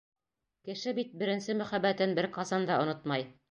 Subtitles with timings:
[0.69, 3.33] Кеше бит беренсе мөхәббәтен бер ҡасан да онотмай.